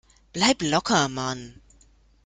Bleib 0.33 0.63
locker, 0.63 1.07
Mann! 1.09 1.61